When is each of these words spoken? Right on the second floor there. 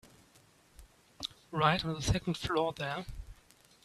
Right 1.51 1.85
on 1.85 1.93
the 1.93 2.01
second 2.01 2.35
floor 2.35 2.73
there. 2.73 3.05